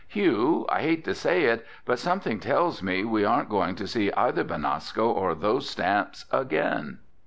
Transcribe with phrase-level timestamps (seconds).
[0.07, 4.11] "Hugh, I hate to say it, but something tells me we aren't going to see
[4.13, 6.97] either Benasco or those stamps again."